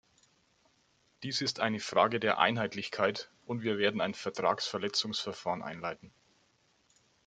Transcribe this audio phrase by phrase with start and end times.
[1.21, 6.11] Dies ist eine Frage der Einheitlichkeit, und wir werden ein Vertragsverletzungsverfahren einleiten.